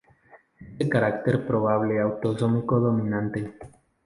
Es 0.57 0.77
de 0.79 0.89
carácter 0.89 1.45
probable 1.45 1.99
autosómico 1.99 2.79
dominante. 2.79 3.53